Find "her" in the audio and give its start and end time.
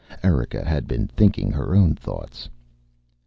1.51-1.75